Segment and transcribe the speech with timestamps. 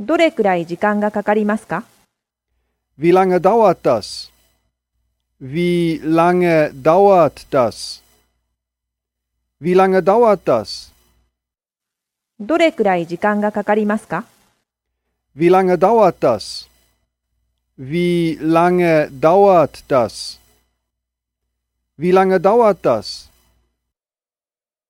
[0.00, 1.82] どれくらい時間がかかりますか
[2.96, 4.30] Wie lange dauert das?
[5.42, 8.00] Wie lange dauert das?
[9.60, 10.92] Wie lange dauert das?
[12.38, 14.24] どれくらい時間がかかりますか
[15.36, 16.68] Wie lange dauert das?
[17.76, 20.38] Wie lange dauert das?
[21.98, 23.27] Wie lange dauert das?